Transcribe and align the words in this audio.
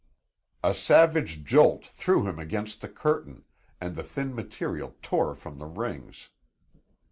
A 0.63 0.73
savage 0.73 1.43
jolt 1.43 1.85
threw 1.85 2.25
him 2.27 2.39
against 2.39 2.81
the 2.81 2.87
curtain, 2.89 3.43
and 3.79 3.95
the 3.95 4.01
thin 4.01 4.33
material 4.33 4.95
tore 5.03 5.35
from 5.35 5.59
the 5.59 5.67
rings. 5.67 6.29